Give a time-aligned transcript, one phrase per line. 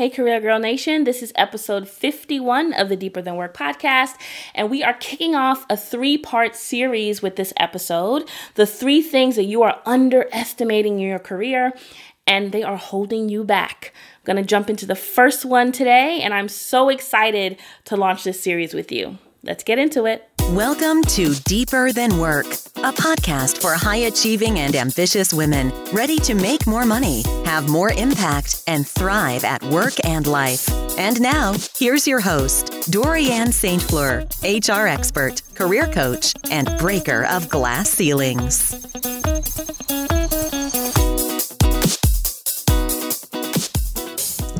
[0.00, 4.14] Hey, Career Girl Nation, this is episode 51 of the Deeper Than Work podcast,
[4.54, 8.26] and we are kicking off a three part series with this episode.
[8.54, 11.74] The three things that you are underestimating in your career
[12.26, 13.92] and they are holding you back.
[13.94, 18.42] I'm gonna jump into the first one today, and I'm so excited to launch this
[18.42, 19.18] series with you.
[19.42, 20.29] Let's get into it.
[20.54, 26.34] Welcome to Deeper Than Work, a podcast for high achieving and ambitious women ready to
[26.34, 30.68] make more money, have more impact, and thrive at work and life.
[30.98, 33.80] And now, here's your host, Dorianne St.
[33.80, 38.72] Fleur, HR expert, career coach, and breaker of glass ceilings.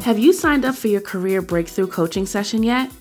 [0.04, 2.92] Have you signed up for your career breakthrough coaching session yet?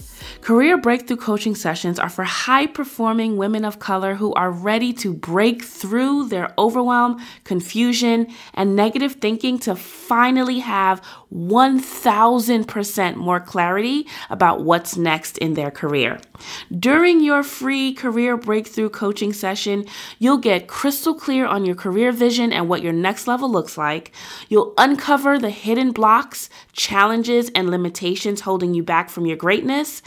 [0.42, 5.14] Career breakthrough coaching sessions are for high performing women of color who are ready to
[5.14, 14.64] break through their overwhelm, confusion, and negative thinking to finally have 1000% more clarity about
[14.64, 16.20] what's next in their career.
[16.78, 19.86] During your free career breakthrough coaching session,
[20.18, 24.12] you'll get crystal clear on your career vision and what your next level looks like.
[24.48, 30.02] You'll uncover the hidden blocks, challenges, and limitations holding you back from your greatness,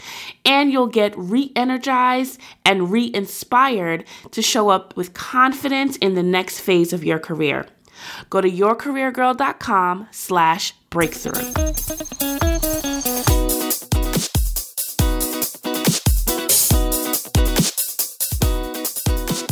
[0.45, 6.93] and you'll get re-energized and re-inspired to show up with confidence in the next phase
[6.93, 7.65] of your career.
[8.29, 11.53] Go to yourcareergirl.com slash breakthrough.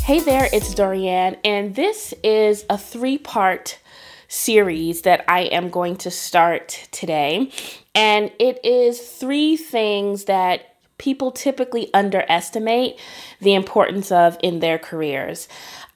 [0.03, 3.79] Hey there, it's Dorianne, and this is a three part
[4.31, 7.51] series that I am going to start today.
[7.93, 12.97] And it is three things that people typically underestimate
[13.41, 15.49] the importance of in their careers.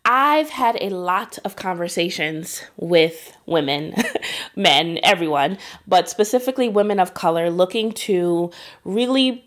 [0.03, 3.93] I've had a lot of conversations with women,
[4.55, 8.51] men, everyone, but specifically women of color looking to
[8.83, 9.44] really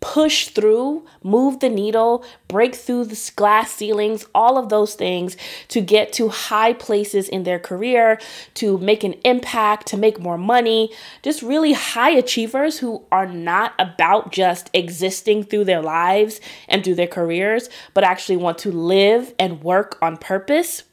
[0.00, 5.36] push through, move the needle, break through the glass ceilings, all of those things
[5.68, 8.18] to get to high places in their career,
[8.54, 10.90] to make an impact, to make more money.
[11.22, 16.94] Just really high achievers who are not about just existing through their lives and through
[16.94, 20.84] their careers, but actually want to live and work on purpose.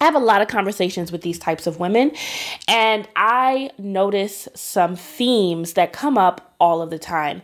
[0.00, 2.12] I have a lot of conversations with these types of women,
[2.68, 7.42] and I notice some themes that come up all of the time.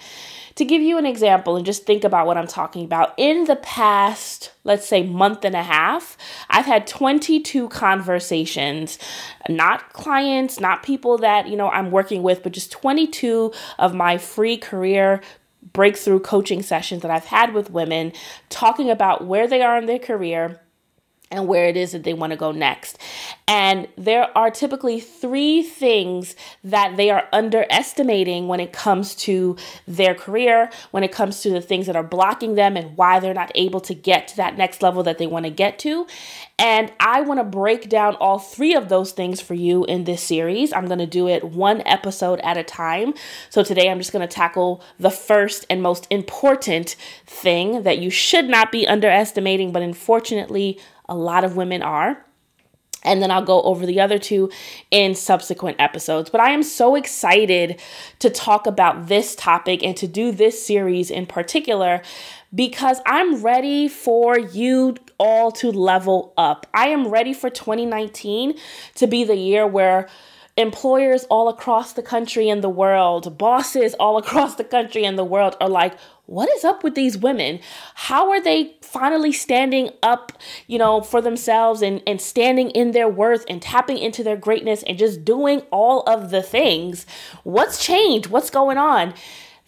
[0.57, 3.57] To give you an example and just think about what I'm talking about, in the
[3.57, 6.17] past, let's say, month and a half,
[6.51, 8.99] I've had 22 conversations,
[9.49, 14.19] not clients, not people that, you know, I'm working with, but just 22 of my
[14.19, 15.23] free career
[15.73, 18.13] breakthrough coaching sessions that I've had with women
[18.51, 20.61] talking about where they are in their career
[21.33, 22.99] and where it is that they want to go next.
[23.49, 29.57] And there are typically three things that they are underestimating when it comes to
[29.87, 33.35] their career, when it comes to the things that are blocking them and why they're
[33.35, 36.07] not able to get to that next level that they want to get to.
[36.59, 40.23] And I want to break down all three of those things for you in this
[40.23, 40.73] series.
[40.73, 43.15] I'm going to do it one episode at a time.
[43.51, 46.95] So today I'm just going to tackle the first and most important
[47.27, 50.79] thing that you should not be underestimating, but unfortunately,
[51.09, 52.25] a lot of women are.
[53.05, 54.51] And then I'll go over the other two
[54.93, 56.31] in subsequent episodes.
[56.31, 57.81] But I am so excited
[58.21, 62.03] to talk about this topic and to do this series in particular
[62.55, 66.67] because I'm ready for you all to level up.
[66.75, 68.55] I am ready for 2019
[68.97, 70.09] to be the year where
[70.57, 75.25] employers all across the country and the world, bosses all across the country and the
[75.25, 75.97] world are like,
[76.33, 77.61] what is up with these women?
[77.95, 80.33] How are they finally standing up,
[80.67, 84.83] you know, for themselves and, and standing in their worth and tapping into their greatness
[84.85, 87.05] and just doing all of the things?
[87.45, 88.29] What's changed?
[88.29, 89.13] What's going on?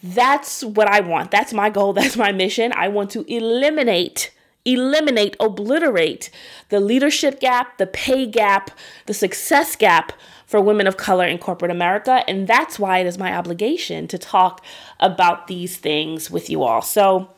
[0.03, 1.31] That's what I want.
[1.31, 1.93] That's my goal.
[1.95, 2.73] That's my mission.
[2.75, 4.31] I want to eliminate
[4.67, 6.31] eliminate, obliterate
[6.71, 8.71] the leadership gap, the pay gap,
[9.05, 10.11] the success gap
[10.55, 12.23] for women of color in corporate America.
[12.29, 14.65] And that's why it is my obligation to talk
[15.01, 16.81] about these things with you all.
[16.81, 17.31] So,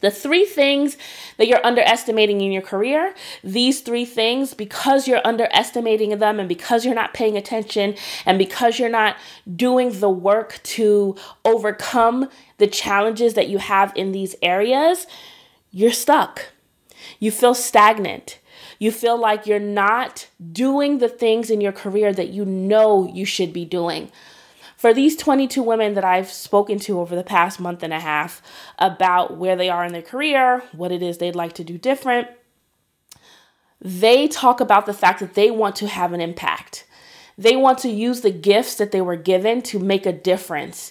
[0.00, 0.96] the three things
[1.36, 3.14] that you're underestimating in your career,
[3.44, 7.94] these three things, because you're underestimating them and because you're not paying attention
[8.26, 9.14] and because you're not
[9.54, 11.14] doing the work to
[11.44, 12.28] overcome
[12.58, 15.06] the challenges that you have in these areas,
[15.70, 16.46] you're stuck.
[17.20, 18.40] You feel stagnant.
[18.82, 23.24] You feel like you're not doing the things in your career that you know you
[23.24, 24.10] should be doing.
[24.76, 28.42] For these 22 women that I've spoken to over the past month and a half
[28.80, 32.26] about where they are in their career, what it is they'd like to do different,
[33.80, 36.84] they talk about the fact that they want to have an impact.
[37.38, 40.90] They want to use the gifts that they were given to make a difference,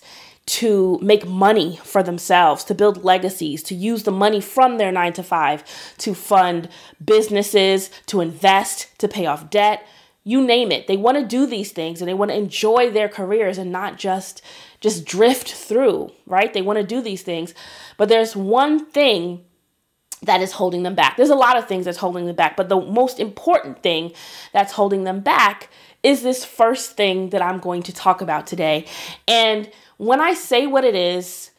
[0.51, 5.13] to make money for themselves, to build legacies, to use the money from their nine
[5.13, 5.63] to five
[5.97, 6.67] to fund
[7.03, 9.87] businesses, to invest, to pay off debt.
[10.25, 10.87] You name it.
[10.87, 13.97] They want to do these things and they want to enjoy their careers and not
[13.97, 14.41] just
[14.81, 16.53] just drift through, right?
[16.53, 17.53] They want to do these things.
[17.95, 19.45] But there's one thing
[20.23, 21.15] that is holding them back.
[21.15, 24.11] There's a lot of things that's holding them back, but the most important thing
[24.51, 25.69] that's holding them back
[26.03, 28.85] is this first thing that I'm going to talk about today.
[29.27, 29.71] And
[30.01, 31.51] when I say what it is,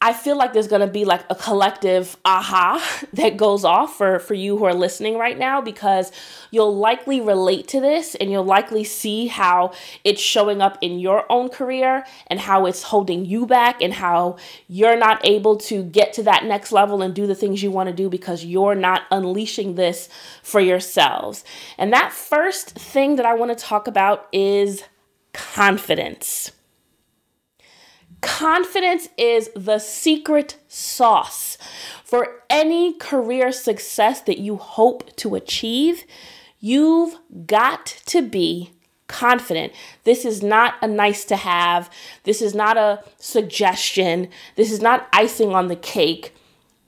[0.00, 4.18] I feel like there's going to be like a collective aha that goes off for,
[4.18, 6.10] for you who are listening right now because
[6.50, 9.70] you'll likely relate to this and you'll likely see how
[10.02, 14.36] it's showing up in your own career and how it's holding you back and how
[14.66, 17.88] you're not able to get to that next level and do the things you want
[17.88, 20.08] to do because you're not unleashing this
[20.42, 21.44] for yourselves.
[21.78, 24.82] And that first thing that I want to talk about is
[25.32, 26.50] confidence.
[28.20, 31.56] Confidence is the secret sauce
[32.04, 36.04] for any career success that you hope to achieve.
[36.58, 38.72] You've got to be
[39.06, 39.72] confident.
[40.04, 41.90] This is not a nice to have.
[42.24, 44.28] This is not a suggestion.
[44.56, 46.34] This is not icing on the cake.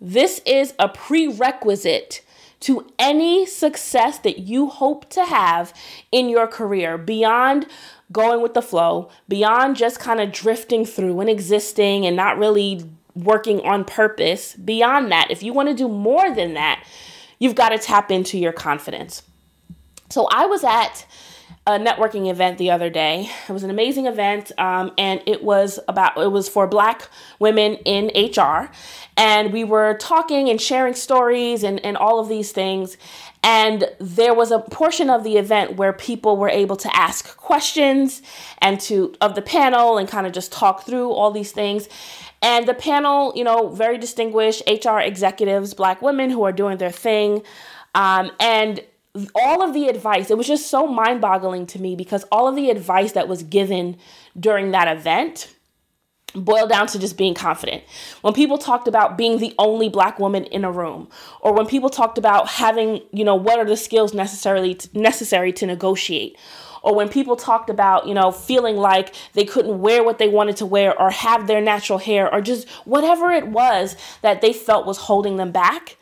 [0.01, 2.23] This is a prerequisite
[2.61, 5.73] to any success that you hope to have
[6.13, 7.67] in your career beyond
[8.13, 12.85] going with the flow, beyond just kind of drifting through and existing and not really
[13.15, 14.55] working on purpose.
[14.55, 16.85] Beyond that, if you want to do more than that,
[17.39, 19.23] you've got to tap into your confidence.
[20.09, 21.07] So I was at
[21.67, 23.31] a networking event the other day.
[23.49, 27.09] It was an amazing event, um, and it was about it was for Black
[27.39, 28.71] women in HR,
[29.17, 32.97] and we were talking and sharing stories and and all of these things.
[33.43, 38.21] And there was a portion of the event where people were able to ask questions
[38.59, 41.89] and to of the panel and kind of just talk through all these things.
[42.43, 46.91] And the panel, you know, very distinguished HR executives, black women who are doing their
[46.91, 47.43] thing.
[47.95, 48.85] Um, and
[49.35, 52.57] all of the advice, it was just so mind boggling to me because all of
[52.57, 53.97] the advice that was given
[54.39, 55.55] during that event
[56.35, 57.83] boiled down to just being confident.
[58.23, 61.09] When people talked about being the only black woman in a room,
[61.41, 65.67] or when people talked about having, you know, what are the skills necessarily necessary to
[65.67, 66.37] negotiate,
[66.83, 70.57] or when people talked about, you know, feeling like they couldn't wear what they wanted
[70.57, 74.87] to wear or have their natural hair or just whatever it was that they felt
[74.87, 75.97] was holding them back,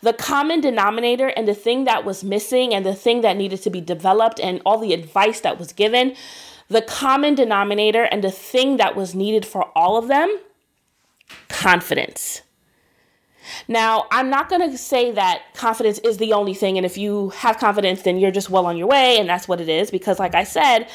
[0.00, 3.70] the common denominator and the thing that was missing and the thing that needed to
[3.70, 6.14] be developed and all the advice that was given,
[6.68, 10.40] the common denominator and the thing that was needed for all of them
[11.48, 12.42] confidence.
[13.68, 17.28] Now, I'm not going to say that confidence is the only thing, and if you
[17.30, 20.18] have confidence, then you're just well on your way, and that's what it is, because,
[20.18, 20.88] like I said,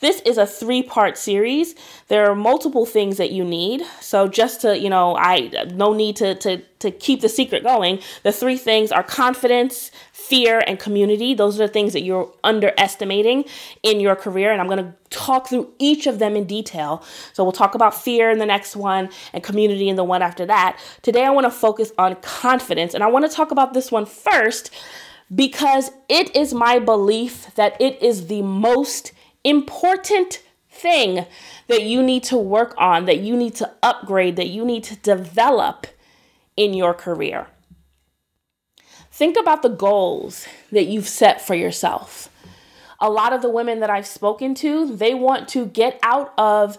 [0.00, 1.74] this is a three part series.
[2.08, 3.82] There are multiple things that you need.
[4.00, 8.00] So just to, you know, I no need to to to keep the secret going.
[8.22, 11.32] The three things are confidence, fear, and community.
[11.32, 13.46] Those are the things that you're underestimating
[13.82, 14.52] in your career.
[14.52, 17.02] And I'm going to talk through each of them in detail.
[17.32, 20.44] So we'll talk about fear in the next one and community in the one after
[20.44, 20.78] that.
[21.00, 22.92] Today, I want to focus on confidence.
[22.92, 24.70] And I want to talk about this one first
[25.34, 29.12] because it is my belief that it is the most
[29.44, 31.26] important thing
[31.68, 34.96] that you need to work on, that you need to upgrade, that you need to
[34.96, 35.86] develop
[36.56, 37.46] in your career.
[39.10, 42.28] Think about the goals that you've set for yourself.
[43.00, 46.78] A lot of the women that I've spoken to, they want to get out of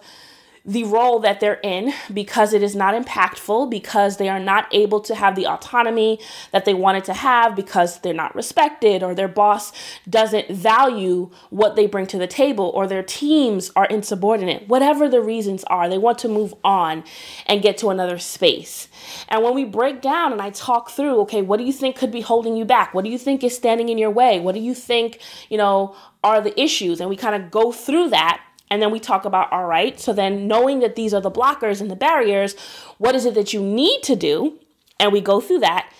[0.65, 5.00] the role that they're in because it is not impactful, because they are not able
[5.00, 6.19] to have the autonomy
[6.51, 9.72] that they wanted to have, because they're not respected, or their boss
[10.10, 14.67] doesn't value what they bring to the table, or their teams are insubordinate.
[14.67, 17.03] Whatever the reasons are, they want to move on
[17.45, 18.88] and get to another space.
[19.29, 22.12] And when we break down and I talk through, okay, what do you think could
[22.12, 22.93] be holding you back?
[22.93, 24.39] What do you think is standing in your way?
[24.39, 25.19] What do you think,
[25.50, 27.00] you know, are the issues?
[27.00, 30.13] And we kind of go through that and then we talk about, all right, so
[30.13, 32.55] then knowing that these are the blockers and the barriers,
[32.98, 34.60] what is it that you need to do?
[35.00, 35.91] And we go through that.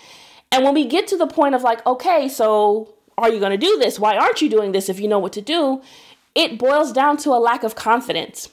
[0.52, 3.58] And when we get to the point of like, okay, so are you going to
[3.58, 4.00] do this?
[4.00, 5.82] Why aren't you doing this if you know what to do?
[6.34, 8.50] It boils down to a lack of confidence.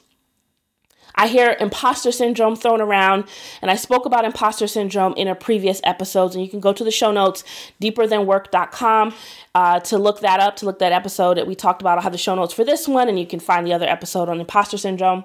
[1.15, 3.25] I hear imposter syndrome thrown around,
[3.61, 6.35] and I spoke about imposter syndrome in a previous episode.
[6.35, 7.45] and you can go to the show notes,
[7.81, 9.15] deeperthanwork.com,
[9.55, 11.99] uh, to look that up, to look that episode that we talked about.
[11.99, 14.29] I'll have the show notes for this one, and you can find the other episode
[14.29, 15.25] on imposter syndrome.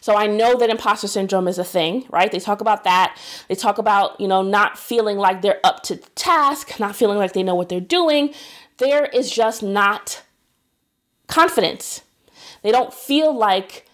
[0.00, 2.32] So I know that imposter syndrome is a thing, right?
[2.32, 3.18] They talk about that.
[3.48, 7.18] They talk about, you know, not feeling like they're up to the task, not feeling
[7.18, 8.32] like they know what they're doing.
[8.78, 10.22] There is just not
[11.26, 12.02] confidence.
[12.62, 13.86] They don't feel like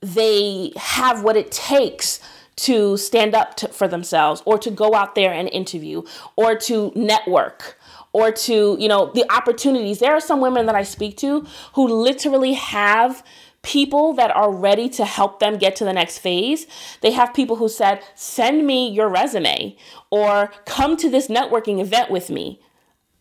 [0.00, 2.20] they have what it takes
[2.56, 6.02] to stand up to, for themselves or to go out there and interview
[6.36, 7.78] or to network
[8.12, 9.98] or to, you know, the opportunities.
[9.98, 13.24] There are some women that I speak to who literally have
[13.62, 16.66] people that are ready to help them get to the next phase.
[17.02, 19.76] They have people who said, "Send me your resume
[20.10, 22.60] or come to this networking event with me."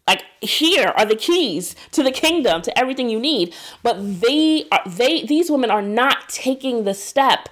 [0.10, 3.54] Like here are the keys to the kingdom, to everything you need.
[3.84, 7.48] But they are they these women are not taking the step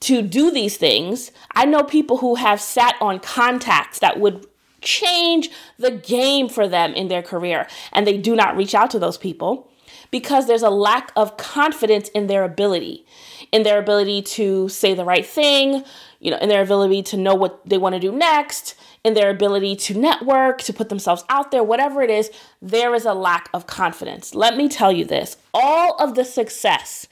[0.00, 1.32] to do these things.
[1.54, 4.46] I know people who have sat on contacts that would
[4.82, 8.98] change the game for them in their career and they do not reach out to
[8.98, 9.70] those people
[10.10, 13.06] because there's a lack of confidence in their ability,
[13.52, 15.82] in their ability to say the right thing,
[16.18, 19.30] you know, in their ability to know what they want to do next, in their
[19.30, 22.30] ability to network, to put themselves out there, whatever it is,
[22.60, 24.34] there is a lack of confidence.
[24.34, 27.08] Let me tell you this all of the success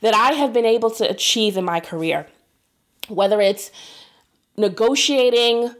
[0.00, 2.26] that I have been able to achieve in my career,
[3.08, 3.70] whether it's
[4.56, 5.74] negotiating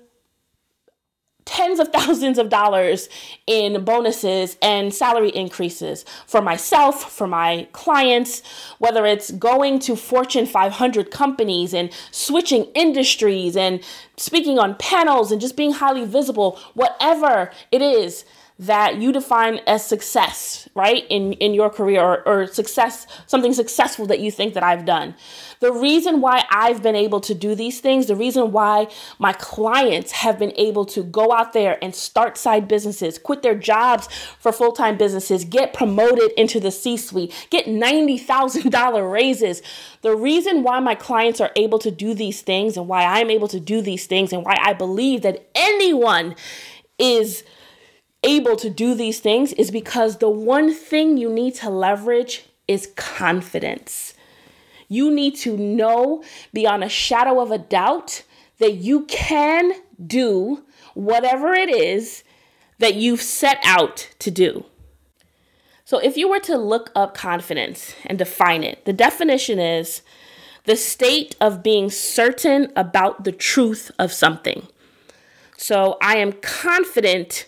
[1.45, 3.09] tens of thousands of dollars
[3.47, 8.43] in bonuses and salary increases for myself, for my clients,
[8.79, 13.83] whether it's going to Fortune 500 companies and switching industries and
[14.17, 18.25] speaking on panels and just being highly visible, whatever it is
[18.57, 21.05] that you define as success, right?
[21.11, 25.17] In in your career or, or success, something successful that you think that I've done.
[25.59, 28.87] The reason why I've been able to do these things, the reason why
[29.19, 33.57] my clients have been able to go out there and start side businesses, quit their
[33.57, 34.07] jobs
[34.39, 39.63] for full-time businesses, get promoted into the C-suite, get $90,000 raises.
[40.03, 43.49] The reason why my clients are able to do these things and why I'm able
[43.49, 46.37] to do these things and why I believe that anyone
[46.99, 47.43] is
[48.25, 52.93] able to do these things is because the one thing you need to leverage is
[52.97, 54.15] confidence.
[54.89, 58.25] You need to know beyond a shadow of a doubt
[58.59, 59.73] that you can
[60.05, 60.65] do
[60.95, 62.25] whatever it is
[62.79, 64.65] that you've set out to do.
[65.85, 70.03] So, if you were to look up confidence and define it, the definition is
[70.65, 74.67] the state of being certain about the truth of something.
[75.59, 77.47] So, I am confident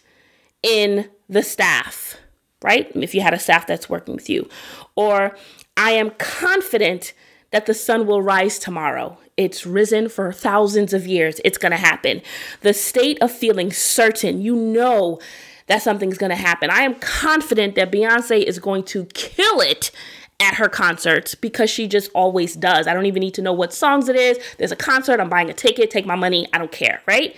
[0.62, 2.16] in the staff,
[2.62, 2.90] right?
[2.94, 4.48] If you had a staff that's working with you.
[4.94, 5.36] Or
[5.76, 7.12] I am confident
[7.50, 9.18] that the sun will rise tomorrow.
[9.36, 11.40] It's risen for thousands of years.
[11.44, 12.22] It's going to happen.
[12.62, 15.20] The state of feeling certain, you know
[15.66, 16.70] that something's going to happen.
[16.70, 19.90] I am confident that Beyonce is going to kill it
[20.38, 22.86] at her concerts because she just always does.
[22.86, 24.38] I don't even need to know what songs it is.
[24.58, 27.34] There's a concert, I'm buying a ticket, take my money, I don't care, right?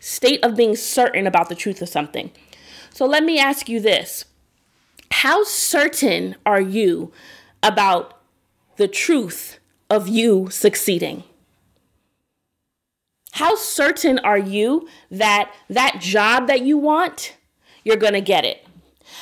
[0.00, 2.30] State of being certain about the truth of something.
[3.00, 4.26] So let me ask you this
[5.10, 7.12] How certain are you
[7.62, 8.20] about
[8.76, 11.24] the truth of you succeeding?
[13.32, 17.38] How certain are you that that job that you want,
[17.84, 18.66] you're going to get it?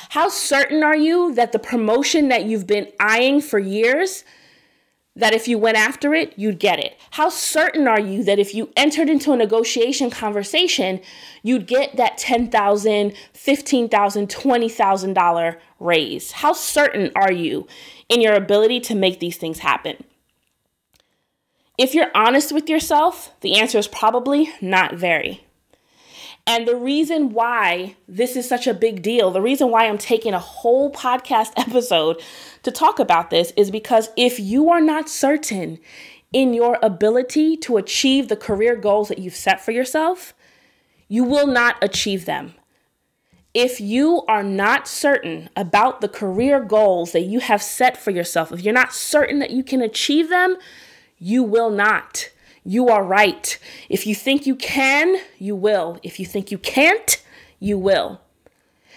[0.09, 4.25] How certain are you that the promotion that you've been eyeing for years,
[5.19, 6.97] that if you went after it, you'd get it?
[7.11, 11.01] How certain are you that if you entered into a negotiation conversation,
[11.43, 16.31] you'd get that $10,000, $15,000, $20,000 raise?
[16.31, 17.67] How certain are you
[18.07, 20.03] in your ability to make these things happen?
[21.77, 25.45] If you're honest with yourself, the answer is probably not very.
[26.49, 30.33] And the reason why this is such a big deal, the reason why I'm taking
[30.33, 32.19] a whole podcast episode
[32.63, 35.77] to talk about this is because if you are not certain
[36.33, 40.33] in your ability to achieve the career goals that you've set for yourself,
[41.07, 42.55] you will not achieve them.
[43.53, 48.51] If you are not certain about the career goals that you have set for yourself,
[48.51, 50.57] if you're not certain that you can achieve them,
[51.19, 52.31] you will not.
[52.63, 53.57] You are right.
[53.89, 55.99] If you think you can, you will.
[56.03, 57.23] If you think you can't,
[57.59, 58.21] you will.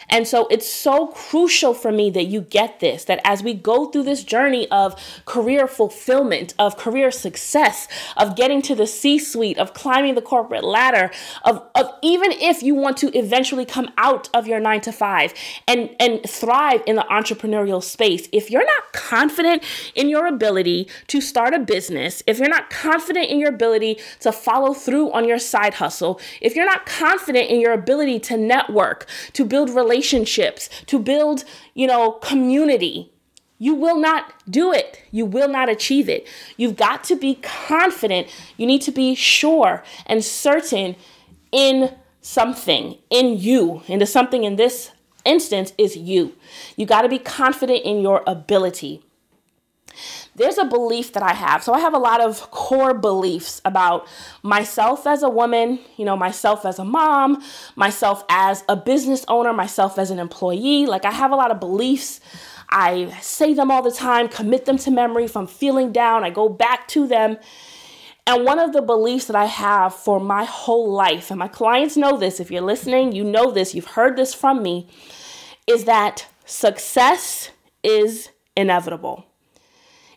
[0.09, 3.87] And so it's so crucial for me that you get this that as we go
[3.87, 4.95] through this journey of
[5.25, 10.65] career fulfillment, of career success, of getting to the C suite, of climbing the corporate
[10.65, 11.11] ladder,
[11.45, 15.35] of, of even if you want to eventually come out of your nine to five
[15.67, 19.63] and, and thrive in the entrepreneurial space, if you're not confident
[19.95, 24.33] in your ability to start a business, if you're not confident in your ability to
[24.33, 29.07] follow through on your side hustle, if you're not confident in your ability to network,
[29.33, 31.45] to build relationships, relationships, to build,
[31.75, 33.13] you know, community.
[33.59, 35.01] You will not do it.
[35.13, 36.27] You will not achieve it.
[36.57, 38.27] You've got to be confident.
[38.57, 40.97] You need to be sure and certain
[41.53, 44.91] in something, in you, into something in this
[45.25, 46.33] instance is you.
[46.77, 49.05] You got to be confident in your ability.
[50.35, 51.63] There's a belief that I have.
[51.63, 54.09] So I have a lot of core beliefs about
[54.43, 57.43] myself as a woman, you know, myself as a mom,
[57.77, 60.87] myself as a business owner, myself as an employee.
[60.87, 62.21] Like I have a lot of beliefs.
[62.71, 65.25] I say them all the time, commit them to memory.
[65.25, 67.37] If I'm feeling down, I go back to them.
[68.27, 71.97] And one of the beliefs that I have for my whole life, and my clients
[71.97, 74.89] know this, if you're listening, you know this, you've heard this from me,
[75.67, 77.51] is that success
[77.83, 79.27] is inevitable.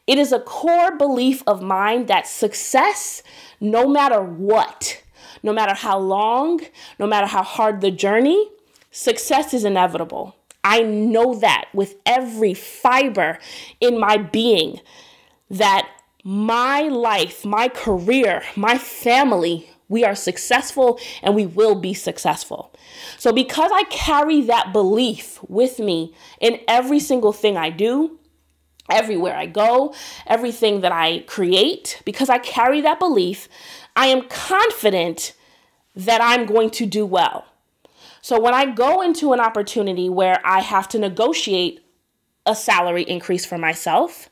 [0.08, 3.24] It is a core belief of mine that success,
[3.60, 5.02] no matter what,
[5.42, 6.62] no matter how long,
[7.00, 8.50] no matter how hard the journey,
[8.92, 10.36] success is inevitable.
[10.64, 13.40] I know that with every fiber
[13.80, 14.80] in my being
[15.50, 15.88] that
[16.24, 22.74] my life, my career, my family, we are successful and we will be successful.
[23.20, 28.18] So, because I carry that belief with me in every single thing I do,
[28.90, 29.94] everywhere I go,
[30.28, 33.48] everything that I create, because I carry that belief,
[33.96, 35.34] I am confident
[35.96, 37.46] that I'm going to do well.
[38.22, 41.86] So when I go into an opportunity where I have to negotiate
[42.46, 44.30] a salary increase for myself,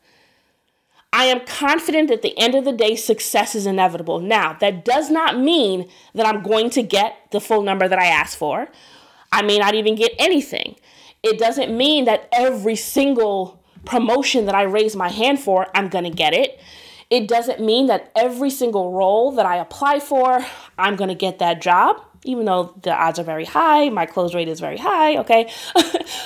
[1.11, 4.19] I am confident at the end of the day, success is inevitable.
[4.19, 8.07] Now, that does not mean that I'm going to get the full number that I
[8.07, 8.67] asked for.
[9.31, 10.75] I may not even get anything.
[11.21, 16.05] It doesn't mean that every single promotion that I raise my hand for, I'm going
[16.05, 16.59] to get it.
[17.09, 20.45] It doesn't mean that every single role that I apply for,
[20.77, 24.33] I'm going to get that job, even though the odds are very high, my close
[24.33, 25.51] rate is very high, okay?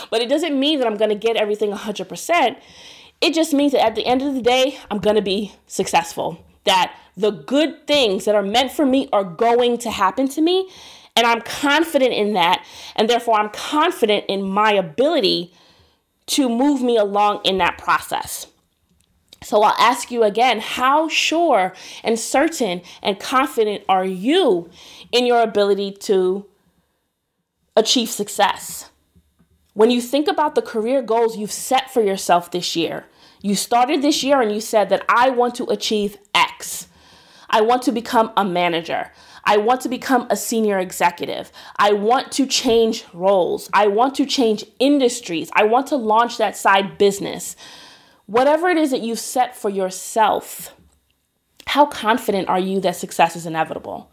[0.10, 2.58] but it doesn't mean that I'm going to get everything 100%.
[3.20, 6.44] It just means that at the end of the day, I'm going to be successful.
[6.66, 10.70] That the good things that are meant for me are going to happen to me.
[11.16, 12.64] And I'm confident in that.
[12.96, 15.52] And therefore, I'm confident in my ability
[16.28, 18.48] to move me along in that process.
[19.44, 24.70] So I'll ask you again how sure and certain and confident are you
[25.12, 26.46] in your ability to
[27.76, 28.90] achieve success?
[29.74, 33.06] When you think about the career goals you've set for yourself this year,
[33.42, 36.88] you started this year and you said that I want to achieve X.
[37.50, 39.12] I want to become a manager.
[39.48, 41.54] I want to become a senior executive.
[41.78, 43.70] I want to change roles.
[43.72, 45.50] I want to change industries.
[45.54, 47.56] I want to launch that side business.
[48.26, 50.76] Whatever it is that you've set for yourself,
[51.66, 54.12] how confident are you that success is inevitable?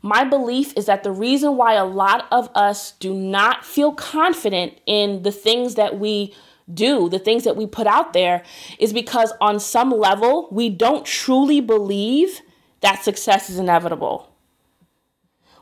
[0.00, 4.80] My belief is that the reason why a lot of us do not feel confident
[4.86, 6.34] in the things that we
[6.72, 8.42] do, the things that we put out there,
[8.78, 12.40] is because on some level we don't truly believe
[12.86, 14.32] that success is inevitable.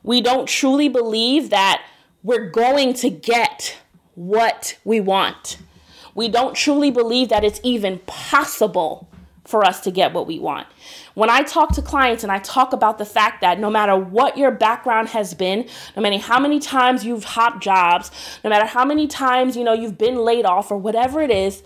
[0.03, 1.83] We don't truly believe that
[2.23, 3.79] we're going to get
[4.15, 5.57] what we want.
[6.15, 9.09] We don't truly believe that it's even possible
[9.47, 10.67] for us to get what we want.
[11.15, 14.37] When I talk to clients and I talk about the fact that no matter what
[14.37, 18.11] your background has been, no matter how many times you've hopped jobs,
[18.45, 21.63] no matter how many times, you know, you've been laid off or whatever it is,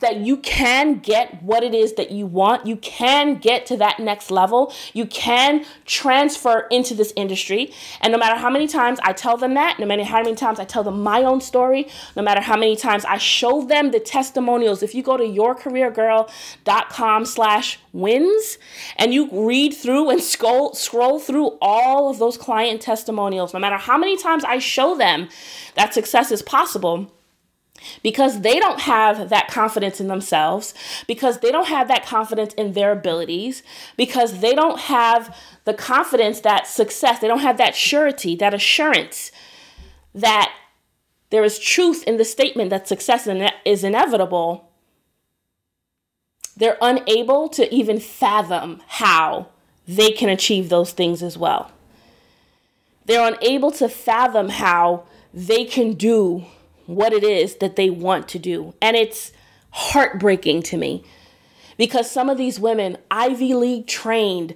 [0.00, 2.66] that you can get what it is that you want.
[2.66, 4.72] You can get to that next level.
[4.92, 7.72] You can transfer into this industry.
[8.02, 10.60] And no matter how many times I tell them that, no matter how many times
[10.60, 14.00] I tell them my own story, no matter how many times I show them the
[14.00, 18.58] testimonials, if you go to yourcareergirl.com slash wins
[18.96, 23.78] and you read through and scroll, scroll through all of those client testimonials, no matter
[23.78, 25.30] how many times I show them
[25.74, 27.10] that success is possible,
[28.02, 30.74] because they don't have that confidence in themselves,
[31.06, 33.62] because they don't have that confidence in their abilities,
[33.96, 39.32] because they don't have the confidence that success, they don't have that surety, that assurance
[40.14, 40.52] that
[41.30, 43.28] there is truth in the statement that success
[43.64, 44.70] is inevitable,
[46.56, 49.48] they're unable to even fathom how
[49.86, 51.70] they can achieve those things as well.
[53.04, 56.46] They're unable to fathom how they can do
[56.86, 58.74] what it is that they want to do.
[58.80, 59.32] And it's
[59.70, 61.04] heartbreaking to me
[61.76, 64.54] because some of these women, Ivy League trained,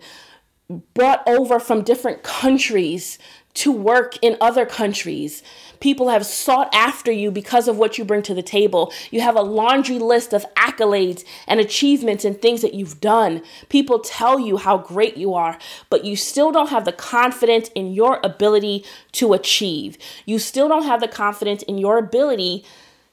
[0.95, 3.19] brought over from different countries
[3.55, 5.43] to work in other countries.
[5.81, 8.93] People have sought after you because of what you bring to the table.
[9.11, 13.43] You have a laundry list of accolades and achievements and things that you've done.
[13.69, 17.93] People tell you how great you are, but you still don't have the confidence in
[17.93, 19.97] your ability to achieve.
[20.27, 22.65] You still don't have the confidence in your ability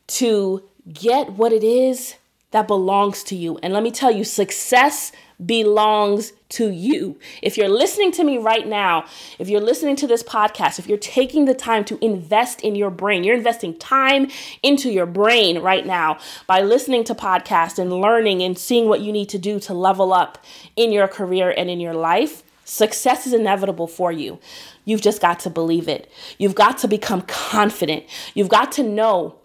[0.08, 2.16] to get what it is
[2.52, 3.58] that belongs to you.
[3.62, 5.12] And let me tell you, success
[5.46, 7.20] belongs to you.
[7.44, 9.06] If you're listening to me right now,
[9.38, 12.90] if you're listening to this podcast, if you're taking the time to invest in your
[12.90, 14.30] brain, you're investing time
[14.64, 19.12] into your brain right now by listening to podcasts and learning and seeing what you
[19.12, 20.44] need to do to level up
[20.76, 22.44] in your career and in your life.
[22.64, 24.40] Success is inevitable for you.
[24.86, 26.10] You've just got to believe it.
[26.38, 28.06] You've got to become confident.
[28.34, 29.36] You've got to know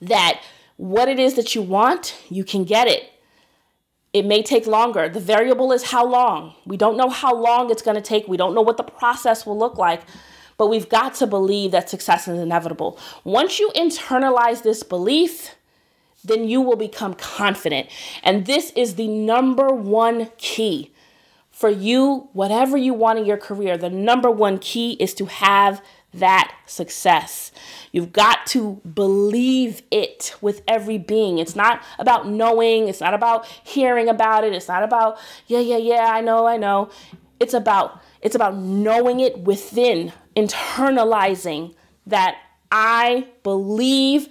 [0.00, 0.40] that
[0.76, 3.10] what it is that you want, you can get it.
[4.12, 5.08] It may take longer.
[5.08, 6.54] The variable is how long.
[6.66, 8.28] We don't know how long it's going to take.
[8.28, 10.02] We don't know what the process will look like,
[10.56, 12.98] but we've got to believe that success is inevitable.
[13.24, 15.56] Once you internalize this belief,
[16.24, 17.88] then you will become confident.
[18.22, 20.92] And this is the number one key
[21.50, 23.76] for you, whatever you want in your career.
[23.76, 25.82] The number one key is to have
[26.18, 27.52] that success.
[27.92, 31.38] You've got to believe it with every being.
[31.38, 35.76] It's not about knowing, it's not about hearing about it, it's not about yeah, yeah,
[35.76, 36.90] yeah, I know, I know.
[37.40, 41.74] It's about it's about knowing it within, internalizing
[42.06, 42.38] that
[42.72, 44.28] I believe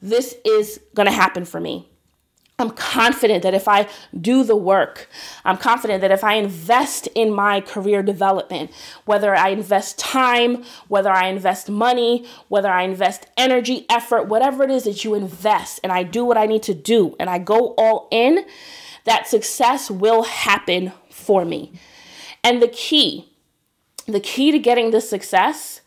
[0.00, 1.91] this is going to happen for me.
[2.62, 5.08] I'm confident that if I do the work,
[5.44, 8.70] I'm confident that if I invest in my career development,
[9.04, 14.70] whether I invest time, whether I invest money, whether I invest energy, effort, whatever it
[14.70, 17.74] is that you invest, and I do what I need to do, and I go
[17.76, 18.46] all in,
[19.04, 21.72] that success will happen for me.
[22.44, 23.28] And the key,
[24.06, 25.80] the key to getting this success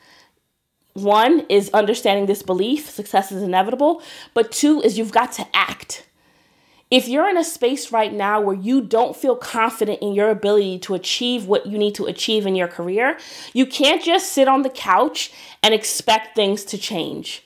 [0.94, 2.90] one is understanding this belief.
[2.90, 4.02] Success is inevitable.
[4.34, 6.08] But two is you've got to act
[6.92, 10.80] if you're in a space right now where you don't feel confident in your ability
[10.80, 13.18] to achieve what you need to achieve in your career,
[13.54, 15.32] you can't just sit on the couch
[15.64, 17.44] and expect things to change.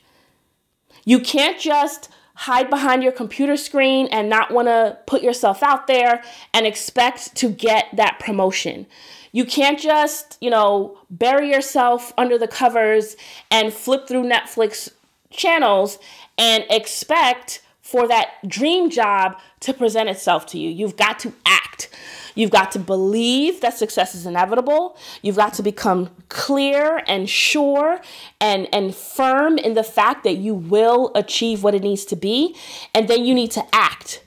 [1.05, 5.87] You can't just hide behind your computer screen and not want to put yourself out
[5.87, 6.23] there
[6.53, 8.85] and expect to get that promotion.
[9.31, 13.15] You can't just, you know, bury yourself under the covers
[13.51, 14.89] and flip through Netflix
[15.29, 15.99] channels
[16.37, 20.69] and expect for that dream job to present itself to you.
[20.69, 21.89] You've got to act.
[22.35, 24.95] You've got to believe that success is inevitable.
[25.23, 27.99] You've got to become clear and sure
[28.39, 32.55] and, and firm in the fact that you will achieve what it needs to be.
[32.93, 34.23] And then you need to act.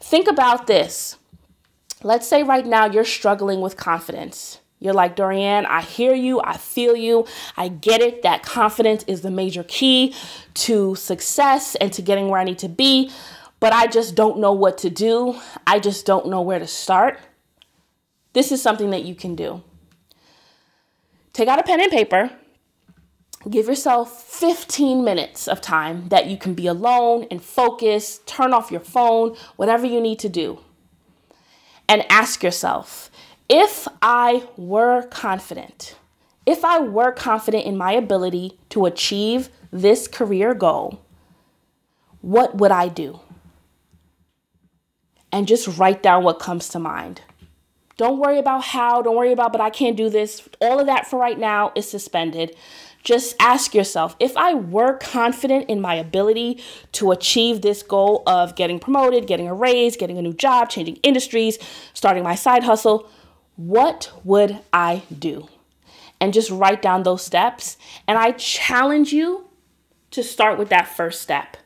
[0.00, 1.16] Think about this.
[2.02, 4.60] Let's say right now you're struggling with confidence.
[4.84, 8.22] You're like, Dorianne, I hear you, I feel you, I get it.
[8.22, 10.14] That confidence is the major key
[10.54, 13.10] to success and to getting where I need to be,
[13.60, 15.40] but I just don't know what to do.
[15.66, 17.18] I just don't know where to start.
[18.34, 19.62] This is something that you can do.
[21.32, 22.30] Take out a pen and paper.
[23.48, 28.70] Give yourself 15 minutes of time that you can be alone and focus, turn off
[28.70, 30.58] your phone, whatever you need to do.
[31.88, 33.10] And ask yourself,
[33.48, 35.96] if I were confident,
[36.46, 41.00] if I were confident in my ability to achieve this career goal,
[42.20, 43.20] what would I do?
[45.30, 47.22] And just write down what comes to mind.
[47.96, 50.48] Don't worry about how, don't worry about, but I can't do this.
[50.60, 52.56] All of that for right now is suspended.
[53.04, 58.56] Just ask yourself if I were confident in my ability to achieve this goal of
[58.56, 61.58] getting promoted, getting a raise, getting a new job, changing industries,
[61.92, 63.08] starting my side hustle,
[63.56, 65.48] what would I do?
[66.20, 67.76] And just write down those steps.
[68.06, 69.48] And I challenge you
[70.10, 71.56] to start with that first step.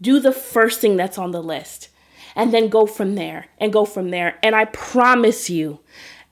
[0.00, 1.88] Do the first thing that's on the list
[2.34, 4.38] and then go from there and go from there.
[4.42, 5.80] And I promise you,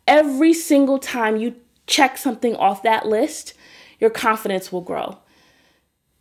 [0.07, 3.55] every single time you check something off that list,
[3.99, 5.19] your confidence will grow.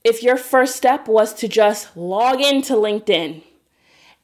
[0.04, 3.44] If your first step was to just log into LinkedIn,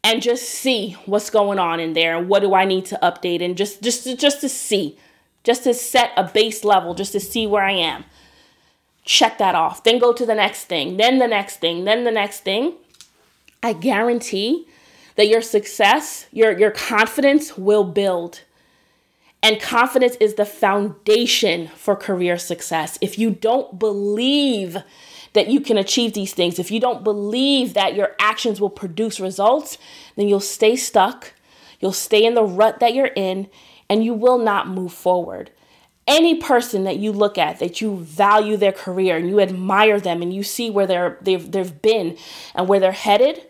[0.04, 3.44] and just see what's going on in there and what do I need to update
[3.44, 4.98] and just just just to see,
[5.44, 8.06] just to set a base level, just to see where I am.
[9.04, 9.84] Check that off.
[9.84, 12.74] Then go to the next thing, then the next thing, then the next thing.
[13.64, 14.66] I guarantee
[15.16, 18.42] that your success, your your confidence will build.
[19.44, 23.00] And confidence is the foundation for career success.
[23.02, 24.78] If you don't believe
[25.34, 29.20] that you can achieve these things, if you don't believe that your actions will produce
[29.20, 29.78] results,
[30.15, 31.34] then you'll stay stuck,
[31.80, 33.50] you'll stay in the rut that you're in,
[33.89, 35.52] and you will not move forward.
[36.08, 40.22] Any person that you look at, that you value their career and you admire them
[40.22, 42.17] and you see where they're, they've, they've been
[42.56, 43.46] and where they're headed,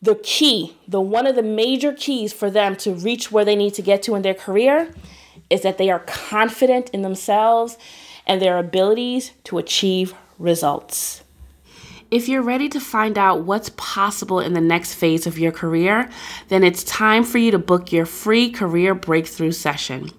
[0.00, 3.74] the key, the one of the major keys for them to reach where they need
[3.74, 4.92] to get to in their career
[5.48, 7.78] is that they are confident in themselves
[8.26, 11.22] and their abilities to achieve results.
[12.10, 16.10] If you're ready to find out what's possible in the next phase of your career,
[16.48, 20.10] then it's time for you to book your free career breakthrough session.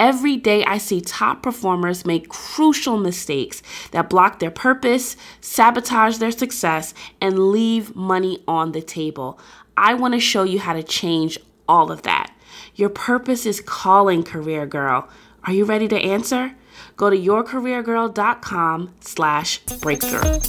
[0.00, 6.30] Every day, I see top performers make crucial mistakes that block their purpose, sabotage their
[6.30, 9.38] success, and leave money on the table.
[9.76, 12.32] I want to show you how to change all of that.
[12.74, 15.08] Your purpose is calling, career girl.
[15.44, 16.54] Are you ready to answer?
[16.96, 20.40] Go to yourcareergirl.com slash breakthrough.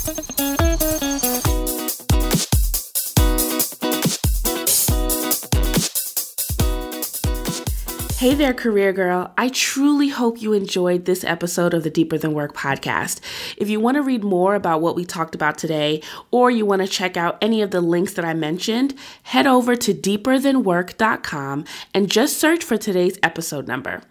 [8.18, 9.32] Hey there, career girl.
[9.38, 13.20] I truly hope you enjoyed this episode of the Deeper Than Work podcast.
[13.58, 16.82] If you want to read more about what we talked about today, or you want
[16.82, 22.10] to check out any of the links that I mentioned, head over to deeperthanwork.com and
[22.10, 24.02] just search for today's episode number.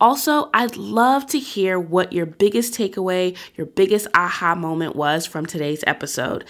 [0.00, 5.44] Also, I'd love to hear what your biggest takeaway, your biggest aha moment was from
[5.44, 6.44] today's episode.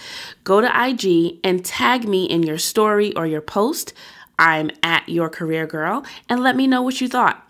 [0.45, 3.95] Go to IG and tag me in your story or your post.
[4.39, 7.45] I'm at Your Career Girl, and let me know what you thought.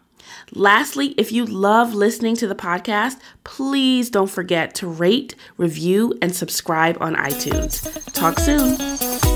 [0.52, 6.34] Lastly, if you love listening to the podcast, please don't forget to rate, review, and
[6.34, 8.12] subscribe on iTunes.
[8.12, 9.27] Talk soon.